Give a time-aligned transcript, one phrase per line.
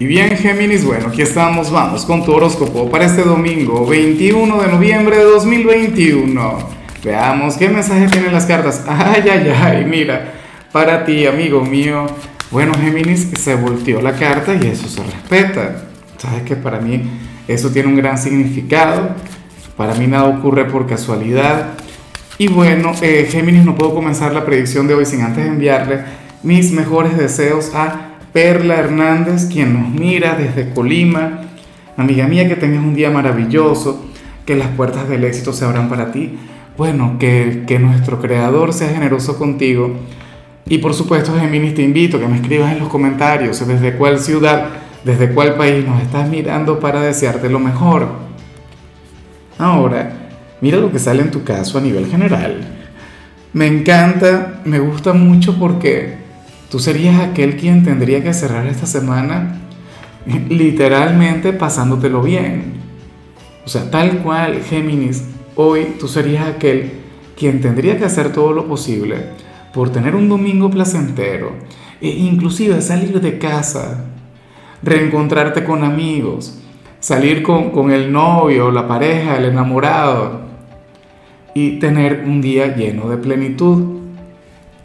[0.00, 4.68] Y bien, Géminis, bueno, aquí estamos, vamos con tu horóscopo para este domingo, 21 de
[4.68, 6.58] noviembre de 2021.
[7.04, 8.82] Veamos qué mensaje tienen las cartas.
[8.88, 10.32] Ay, ay, ay, mira,
[10.72, 12.06] para ti, amigo mío.
[12.50, 15.82] Bueno, Géminis, se volteó la carta y eso se respeta.
[16.16, 17.02] Sabes que para mí
[17.46, 19.10] eso tiene un gran significado.
[19.76, 21.74] Para mí nada ocurre por casualidad.
[22.38, 26.04] Y bueno, eh, Géminis, no puedo comenzar la predicción de hoy sin antes enviarle
[26.42, 31.40] mis mejores deseos a Perla Hernández, quien nos mira desde Colima.
[31.96, 34.04] Amiga mía, que tengas un día maravilloso,
[34.46, 36.38] que las puertas del éxito se abran para ti.
[36.76, 39.96] Bueno, que, nuestro creador sea generoso contigo.
[40.66, 44.20] Y por supuesto, Géminis, te invito a que me escribas en los comentarios desde cuál
[44.20, 44.68] ciudad,
[45.04, 48.06] desde cuál país nos estás mirando para desearte lo mejor.
[49.58, 52.60] Ahora, mira lo que sale en tu caso a nivel general.
[53.52, 56.19] Me encanta, me gusta mucho porque
[56.70, 59.60] Tú serías aquel quien tendría que cerrar esta semana
[60.48, 62.74] literalmente pasándotelo bien.
[63.64, 65.24] O sea, tal cual, Géminis,
[65.56, 66.92] hoy tú serías aquel
[67.36, 69.16] quien tendría que hacer todo lo posible
[69.74, 71.52] por tener un domingo placentero
[72.00, 74.04] e inclusive salir de casa,
[74.82, 76.60] reencontrarte con amigos,
[77.00, 80.42] salir con, con el novio, la pareja, el enamorado
[81.54, 84.00] y tener un día lleno de plenitud.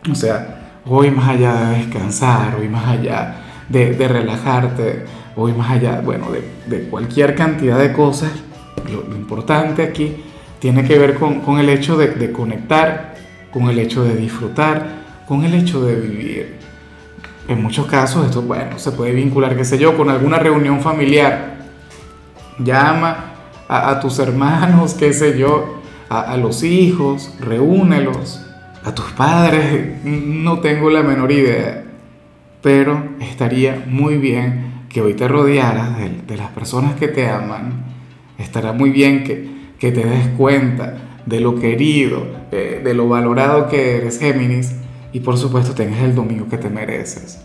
[0.09, 0.54] O sea,
[0.87, 3.35] hoy más allá de descansar, hoy más allá
[3.69, 5.05] de, relajarte,
[5.35, 6.27] hoy más allá, bueno,
[6.67, 8.31] de, cualquier cantidad de cosas,
[8.91, 10.23] lo, importante aquí
[10.59, 13.15] tiene que ver con, el hecho de, conectar,
[13.51, 16.55] con el hecho de disfrutar, con el hecho de vivir.
[17.47, 21.55] En muchos casos esto, bueno, se puede vincular, qué sé yo, con alguna reunión familiar.
[22.57, 23.33] Llama
[23.67, 28.44] a, tus hermanos, qué sé yo, a, a los hijos, reúnelos,
[28.85, 31.83] a tus padres, no tengo la menor idea,
[32.61, 37.83] pero estaría muy bien que hoy te rodearas de, las personas que te aman,
[38.37, 43.69] estará muy bien que, que te des cuenta de lo querido, de, de lo valorado
[43.69, 44.75] que eres Géminis
[45.11, 47.41] y por supuesto tengas el domingo que te mereces.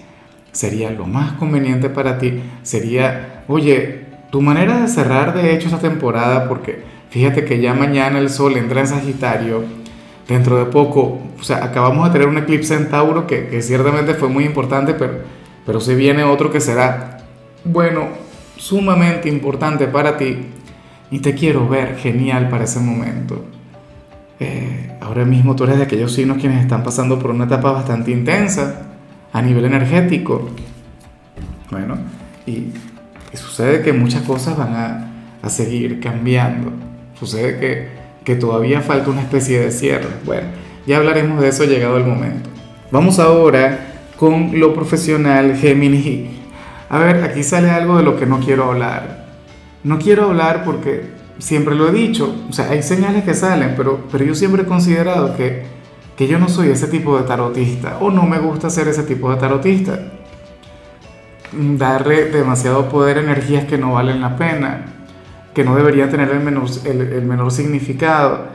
[0.53, 5.79] Sería lo más conveniente para ti, sería, oye, tu manera de cerrar de hecho esta
[5.79, 9.80] temporada, porque fíjate que ya mañana el sol entra en Sagitario,
[10.31, 14.29] dentro de poco, o sea, acabamos de tener un eclipse en Tauro que, ciertamente fue
[14.29, 15.23] muy importante, pero,
[15.67, 17.19] pero se viene otro que será,
[17.65, 18.07] bueno,
[18.57, 20.39] sumamente importante para ti
[21.11, 23.45] y te quiero ver genial para ese momento.
[24.39, 28.12] Eh, ahora mismo tú eres de aquellos signos quienes están pasando por una etapa bastante
[28.12, 28.83] intensa
[29.33, 30.49] a nivel energético.
[31.73, 31.99] Bueno,
[32.47, 32.73] y,
[33.35, 35.11] sucede que muchas cosas van a,
[35.43, 36.71] a seguir cambiando.
[37.19, 38.00] Sucede que
[38.31, 40.07] que todavía falta una especie de cierre.
[40.25, 40.47] Bueno,
[40.87, 42.49] ya hablaremos de eso llegado el momento.
[42.93, 46.31] Vamos ahora con lo profesional Gemini.
[46.89, 49.27] A ver, aquí sale algo de lo que no quiero hablar.
[49.83, 51.07] No quiero hablar porque
[51.39, 54.67] siempre lo he dicho, o sea, hay señales que salen, pero, pero yo siempre he
[54.67, 55.65] considerado que,
[56.17, 59.29] que yo no soy ese tipo de tarotista o no me gusta ser ese tipo
[59.33, 59.99] de tarotista.
[61.51, 65.00] Darle demasiado poder a energías que no valen la pena
[65.60, 68.47] que no debería tener el menor, el, menor significado.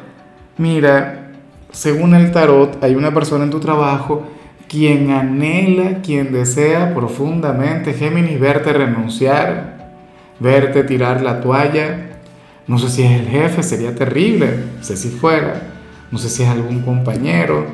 [0.58, 1.34] Mira,
[1.72, 4.26] según el tarot, hay una persona en tu trabajo
[4.68, 9.92] quien anhela, quien desea profundamente, Géminis, verte renunciar,
[10.40, 12.18] verte tirar la toalla.
[12.66, 14.48] No sé si es el jefe, sería terrible,
[14.80, 15.62] no sé si fuera,
[16.10, 17.68] no sé si es algún compañero,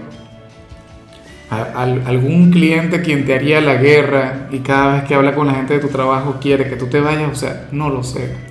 [1.49, 5.75] algún cliente quien te haría la guerra y cada vez que habla con la gente
[5.75, 8.50] de tu trabajo quiere que tú te vayas, o sea, no lo sé.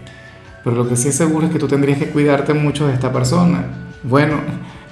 [0.65, 3.13] Pero lo que sí es seguro es que tú tendrías que cuidarte mucho de esta
[3.13, 3.65] persona.
[4.03, 4.37] Bueno,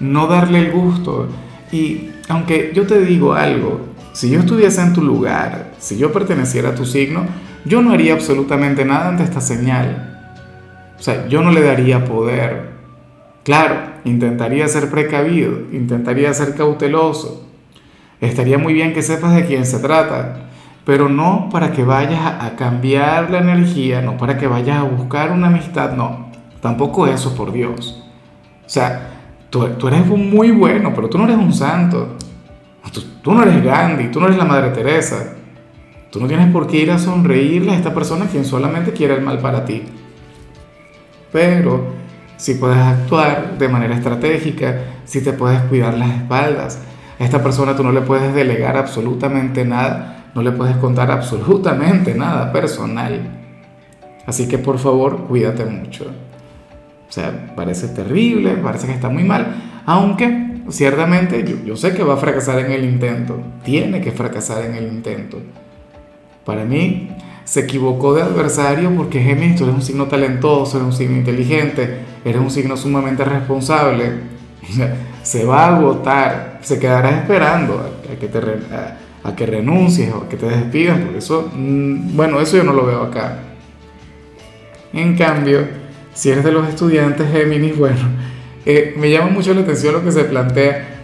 [0.01, 1.29] no darle el gusto.
[1.73, 3.81] Y aunque yo te digo algo,
[4.12, 7.27] si yo estuviese en tu lugar, si yo perteneciera a tu signo,
[7.65, 10.33] yo no haría absolutamente nada ante esta señal.
[10.99, 12.71] O sea, yo no le daría poder.
[13.45, 17.47] Claro, intentaría ser precavido, intentaría ser cauteloso.
[18.21, 20.47] Estaría muy bien que sepas de quién se trata,
[20.88, 25.33] pero no para que vayas a cambiar la energía, no para que vayas a buscar
[25.33, 26.30] una amistad, no,
[26.63, 28.03] tampoco eso, por Dios.
[28.65, 29.10] O sea,
[29.51, 32.16] tú, eres muy bueno, pero tú no eres un santo.
[33.21, 35.34] Tú, no eres Gandhi, tú no eres la Madre Teresa.
[36.10, 39.21] Tú no tienes por qué ir a sonreírle a esta persona quien solamente quiere el
[39.21, 39.83] mal para ti.
[41.30, 41.84] Pero
[42.39, 46.80] si puedes actuar de manera estratégica, si te puedes cuidar las espaldas,
[47.21, 52.15] a esta persona tú no le puedes delegar absolutamente nada no le puedes contar absolutamente
[52.15, 53.21] nada personal.
[54.27, 56.04] Así que por favor, cuídate mucho.
[57.09, 59.47] O sea, parece terrible, parece que está muy mal,
[59.86, 64.75] aunque ciertamente yo, sé que va a fracasar en el intento, tiene que fracasar en
[64.75, 65.39] el intento.
[66.45, 67.09] Para mí,
[67.45, 72.01] se equivocó de adversario porque Géminis, tú eres un signo talentoso, eres un signo inteligente,
[72.22, 74.39] eres un signo sumamente responsable.
[75.22, 78.41] se va a agotar, se quedará esperando a, que te
[79.36, 82.86] que renuncies o a que te despidan, porque eso, mm, bueno, eso yo no lo
[82.86, 83.39] veo acá.
[84.92, 85.60] En cambio,
[86.15, 88.01] si eres de los estudiantes Géminis, bueno,
[88.66, 91.01] eh, me llama mucho la atención lo que se plantea,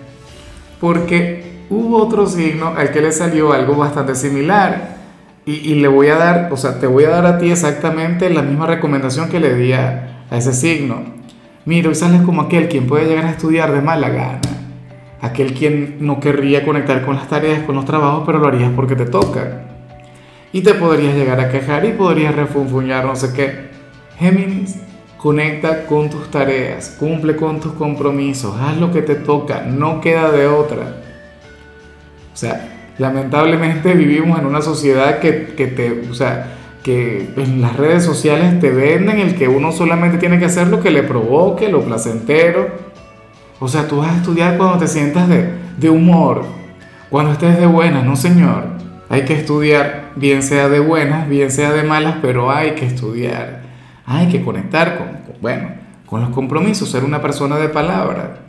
[0.81, 4.95] porque hubo otro signo al que le salió algo bastante similar
[5.47, 8.41] y, le voy a dar, o sea, te voy a dar a ti exactamente la
[8.41, 11.03] misma recomendación que le di a, ese signo.
[11.67, 14.41] Mira, hoy sales como aquel quien puede llegar a estudiar de mala gana.
[15.25, 18.95] Aquel quien no querría conectar con las tareas, con los trabajos, pero lo harías porque
[18.95, 19.63] te toca.
[20.53, 23.71] Y te podrías llegar a quejar y podrías refunfuñar, no sé qué.
[24.19, 24.77] Géminis,
[25.17, 30.31] conecta con tus tareas, cumple con tus compromisos, haz lo que te toca, no queda
[30.31, 30.97] de otra.
[32.35, 37.79] O sea, lamentablemente vivimos en una sociedad que, que, te, o sea, que en las
[37.79, 41.71] redes sociales te venden el que uno solamente tiene que hacer lo que le provoque,
[41.71, 42.84] lo placentero.
[43.65, 46.45] O sea, tú vas a estudiar cuando te sientas de, de humor,
[47.09, 48.65] cuando estés de buenas, no señor.
[49.09, 53.63] Hay que estudiar, bien sea de buenas, bien sea de malas, pero hay que estudiar.
[54.05, 55.07] Hay que conectar con,
[55.41, 55.71] bueno,
[56.05, 58.41] con los compromisos, ser una persona de palabra.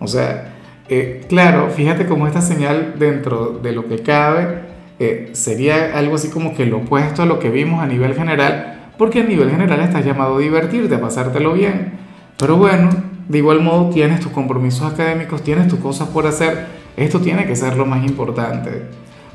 [0.00, 0.52] O sea,
[0.90, 4.64] eh, claro, fíjate cómo esta señal dentro de lo que cabe
[4.98, 8.90] eh, sería algo así como que lo opuesto a lo que vimos a nivel general,
[8.98, 11.92] porque a nivel general estás llamado a divertirte, a pasártelo bien.
[12.36, 12.90] Pero bueno,
[13.30, 16.66] de igual modo tienes tus compromisos académicos, tienes tus cosas por hacer,
[16.96, 18.86] esto tiene que ser lo más importante,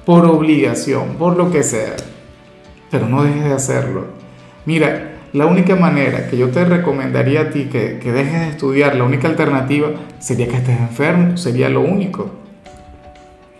[0.03, 1.95] por obligación, por lo que sea,
[2.91, 4.07] pero no dejes de hacerlo.
[4.65, 8.97] Mira, la única manera que yo te recomendaría a ti que, que dejes de estudiar,
[8.97, 9.87] la única alternativa
[10.19, 12.31] sería que estés enfermo, sería lo único.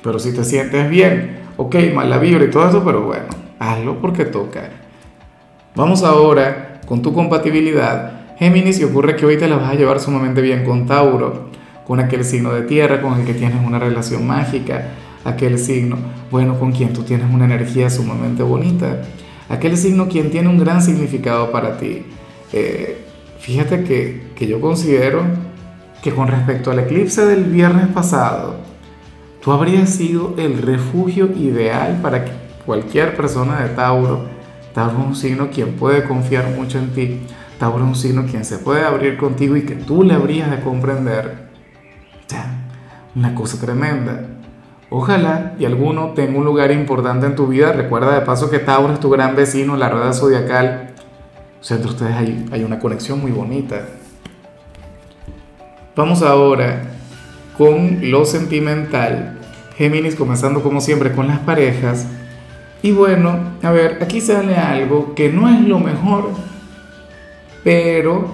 [0.03, 3.27] Pero si te sientes bien, ok, mala vibra y todo eso, pero bueno,
[3.57, 4.69] hazlo porque toca.
[5.75, 8.24] Vamos ahora con tu compatibilidad.
[8.37, 11.49] Géminis, y ocurre que hoy te la vas a llevar sumamente bien con Tauro,
[11.85, 14.89] con aquel signo de tierra con el que tienes una relación mágica,
[15.23, 15.97] aquel signo,
[16.31, 19.01] bueno, con quien tú tienes una energía sumamente bonita
[19.49, 22.03] aquel signo quien tiene un gran significado para ti.
[22.53, 23.05] Eh,
[23.39, 25.23] fíjate que, que yo considero
[26.01, 28.55] que con respecto al eclipse del viernes pasado,
[29.41, 32.25] tú habrías sido el refugio ideal para
[32.65, 34.25] cualquier persona de Tauro.
[34.73, 37.19] Tauro es un signo quien puede confiar mucho en ti.
[37.59, 40.59] Tauro es un signo quien se puede abrir contigo y que tú le habrías de
[40.61, 41.45] comprender.
[43.15, 44.25] una cosa tremenda.
[44.89, 47.71] Ojalá y alguno tenga un lugar importante en tu vida.
[47.71, 50.93] Recuerda de paso que Tauro es tu gran vecino, la rueda zodiacal.
[51.59, 53.81] O sea, entre ustedes hay, hay una conexión muy bonita.
[55.95, 56.83] Vamos ahora
[57.57, 59.39] con lo sentimental.
[59.77, 62.07] Géminis comenzando como siempre con las parejas.
[62.81, 66.29] Y bueno, a ver, aquí sale algo que no es lo mejor,
[67.65, 68.27] pero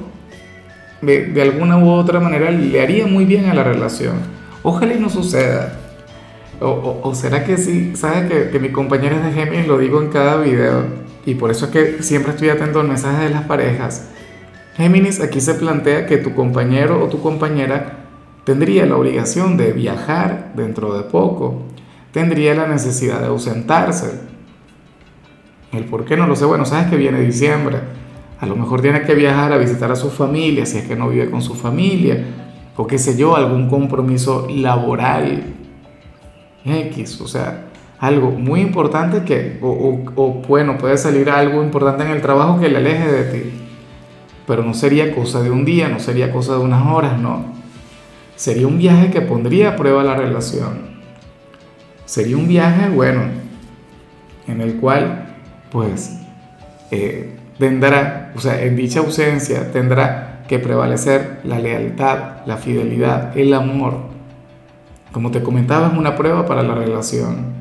[1.02, 4.16] de, alguna u otra manera le haría muy bien a la relación.
[4.62, 5.80] Ojalá y no suceda.
[6.60, 7.96] O, será que sí?
[7.96, 9.68] ¿Sabes que, que mi compañera es de Géminis?
[9.68, 10.84] Lo digo en cada video.
[11.26, 14.10] Y por eso es que siempre estoy atento al mensaje de las parejas.
[14.76, 18.00] Géminis, aquí se plantea que tu compañero o tu compañera
[18.44, 21.64] tendría la obligación de viajar dentro de poco.
[22.12, 24.12] Tendría la necesidad de ausentarse.
[25.72, 26.44] El por qué no lo sé.
[26.44, 28.01] Bueno, sabes que viene diciembre.
[28.42, 31.10] A lo mejor tiene que viajar a visitar a su familia, si es que no
[31.10, 32.26] vive con su familia.
[32.76, 35.44] O qué sé yo, algún compromiso laboral
[36.66, 37.66] X, o sea,
[38.00, 42.78] algo muy importante que, o, bueno, puede salir algo importante en el trabajo que le
[42.78, 43.52] aleje de ti,
[44.48, 47.46] pero no sería cosa de un día, no sería cosa de unas horas, no.
[48.36, 50.80] Sería un viaje que pondría a prueba la relación.
[52.06, 53.22] Sería un viaje, bueno,
[54.48, 55.36] en el cual,
[55.72, 56.18] pues,
[56.90, 63.54] eh, tendrá, o sea, en dicha ausencia tendrá que prevalecer la lealtad, la fidelidad, el
[63.54, 64.00] amor,
[65.12, 67.54] como te comentaba, es una prueba para la relación.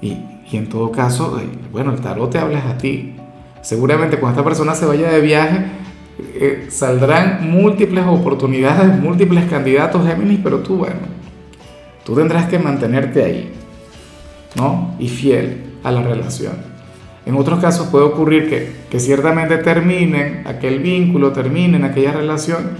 [0.00, 0.18] Y,
[0.52, 1.36] en todo caso,
[1.72, 3.16] bueno, el tarot te habla a ti.
[3.60, 5.66] Seguramente cuando esta persona se vaya de viaje,
[6.34, 11.00] eh, saldrán múltiples oportunidades, múltiples candidatos Géminis, pero tú, bueno,
[12.04, 13.52] tú tendrás que mantenerte ahí,
[14.54, 14.94] ¿no?
[15.00, 16.67] Y fiel a la relación.
[17.28, 22.70] En otros casos puede ocurrir que, que ciertamente terminen aquel vínculo, terminen aquella relación,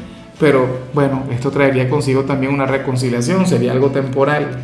[0.41, 4.59] pero bueno, esto traería consigo también una reconciliación, sería algo temporal.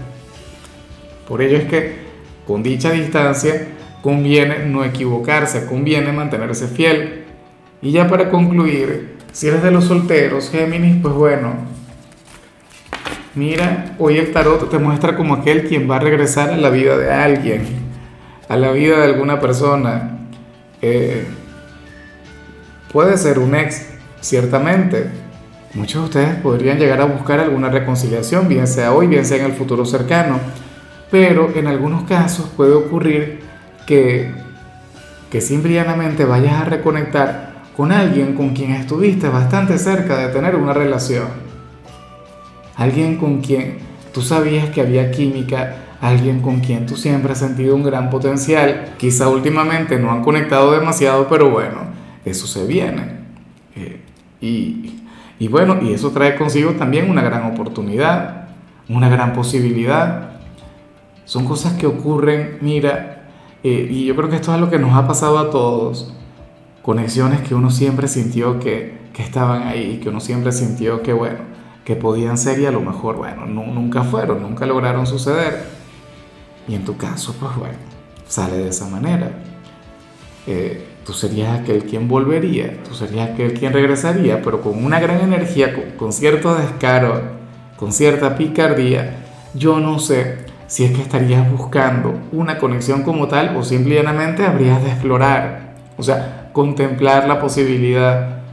[1.28, 1.96] Por ello es que
[2.46, 3.68] con dicha distancia
[4.00, 7.24] conviene no equivocarse, conviene mantenerse fiel.
[7.82, 11.56] Y ya para concluir, si eres de los solteros, Géminis, pues bueno,
[13.34, 16.96] mira, hoy el tarot te muestra como aquel quien va a regresar a la vida
[16.96, 17.83] de alguien.
[18.48, 20.18] A la vida de alguna persona.
[20.82, 21.26] Eh,
[22.92, 23.86] puede ser un ex,
[24.20, 25.10] ciertamente.
[25.74, 29.46] Muchos de ustedes podrían llegar a buscar alguna reconciliación, bien sea hoy, bien sea en
[29.46, 30.38] el futuro cercano.
[31.10, 33.40] Pero en algunos casos puede ocurrir
[33.86, 34.32] que,
[35.30, 40.72] que simplemente vayas a reconectar con alguien con quien estuviste bastante cerca de tener una
[40.72, 41.26] relación.
[42.76, 43.78] Alguien con quien
[44.12, 48.92] tú sabías que había química, alguien con quien tú siempre has sentido un gran potencial.
[48.98, 51.78] Quizá últimamente no han conectado demasiado, pero bueno,
[52.26, 53.20] eso se viene.
[53.74, 54.02] Eh,
[54.40, 55.00] y,
[55.38, 58.48] y bueno, y eso trae consigo también una gran oportunidad,
[58.86, 60.32] una gran posibilidad.
[61.24, 63.30] Son cosas que ocurren, mira,
[63.62, 66.12] eh, y yo creo que esto es lo que nos ha pasado a todos.
[66.82, 71.38] Conexiones que uno siempre sintió que, que estaban ahí, que uno siempre sintió que, bueno,
[71.86, 75.73] que podían ser y a lo mejor, bueno, nunca fueron, nunca lograron suceder.
[76.68, 77.74] Y en tu caso, pues bueno,
[78.26, 79.30] sale de esa manera.
[80.46, 85.20] Eh, tú serías aquel quien volvería, tú serías aquel quien regresaría, pero con una gran
[85.20, 87.22] energía, con, cierto descaro,
[87.76, 89.24] con cierta picardía.
[89.54, 94.82] Yo no sé si es que estarías buscando una conexión como tal o simplemente habrías
[94.82, 98.43] de explorar, o sea, contemplar la posibilidad.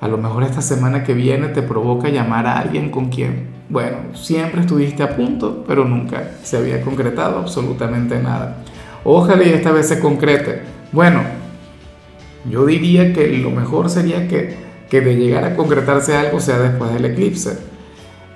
[0.00, 3.98] A lo mejor esta semana que viene te provoca llamar a alguien con quien bueno,
[4.14, 8.62] siempre estuviste a punto, pero nunca se había concretado absolutamente nada.
[9.04, 10.62] Ojalá y esta vez se concrete.
[10.90, 11.20] Bueno,
[12.50, 14.56] yo diría que lo mejor sería que,
[14.88, 17.58] que de llegar a concretarse algo sea después del eclipse.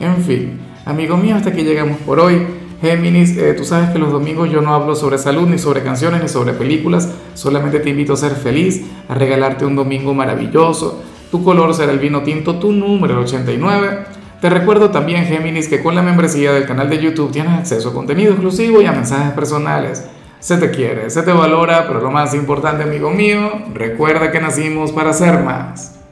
[0.01, 2.47] En fin, amigo mío, hasta aquí llegamos por hoy.
[2.83, 6.21] Géminis, eh, tú sabes que los domingos yo no hablo sobre salud, ni sobre canciones,
[6.21, 7.09] ni sobre películas.
[7.33, 11.03] Solamente te invito a ser feliz, a regalarte un domingo maravilloso.
[11.33, 14.05] Tu color será el vino tinto, tu número el 89.
[14.43, 17.95] Te recuerdo también, Géminis, que con la membresía del canal de YouTube tienes acceso a
[17.95, 20.07] contenido exclusivo y a mensajes personales.
[20.41, 24.93] Se te quiere, se te valora, pero lo más importante, amigo mío, recuerda que nacimos
[24.93, 25.99] para ser más.